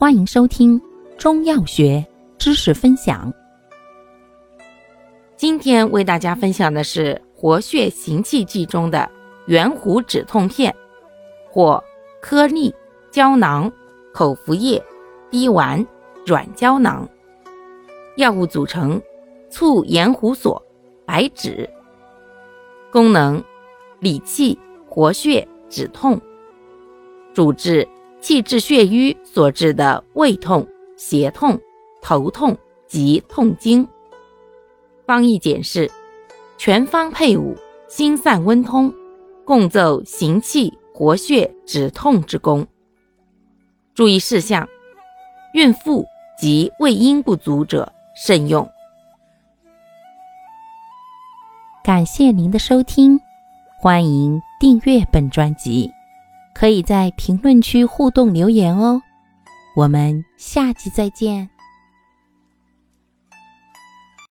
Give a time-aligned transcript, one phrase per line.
[0.00, 0.80] 欢迎收听
[1.18, 2.06] 中药学
[2.38, 3.34] 知识分享。
[5.36, 9.10] 今天为大家分享的是活血行气剂中的
[9.48, 10.72] 圆弧止痛片，
[11.50, 11.82] 或
[12.22, 12.72] 颗粒、
[13.10, 13.68] 胶囊、
[14.14, 14.80] 口服液、
[15.32, 15.84] 滴丸、
[16.24, 17.04] 软胶囊。
[18.18, 19.02] 药物组成：
[19.50, 20.62] 醋盐胡索、
[21.04, 21.68] 白芷。
[22.92, 23.42] 功能：
[23.98, 24.56] 理气、
[24.88, 26.20] 活血、止痛。
[27.34, 27.86] 主治
[28.20, 31.58] 气滞血瘀所致的胃痛、胁痛、
[32.02, 33.86] 头痛及痛经。
[35.06, 35.90] 方义简释：
[36.56, 37.56] 全方配伍，
[37.88, 38.92] 心散温通，
[39.44, 42.66] 共奏行气、活血、止痛之功。
[43.94, 44.68] 注意事项：
[45.54, 46.04] 孕妇
[46.38, 48.68] 及胃阴不足者慎用。
[51.82, 53.18] 感谢您的收听，
[53.80, 55.90] 欢迎订阅本专辑。
[56.58, 59.00] 可以在评论区互动留言哦，
[59.76, 61.48] 我们下期再见。